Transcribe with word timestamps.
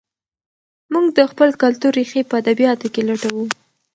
موږ 0.93 1.05
د 1.17 1.19
خپل 1.31 1.49
کلتور 1.61 1.91
ریښې 1.99 2.21
په 2.29 2.35
ادبیاتو 2.41 2.87
کې 2.93 3.01
لټوو. 3.07 3.45